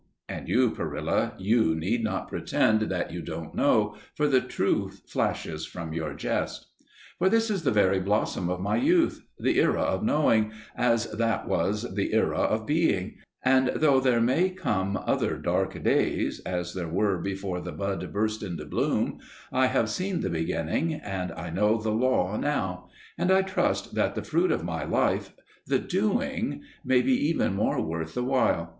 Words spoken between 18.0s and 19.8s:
burst into bloom, I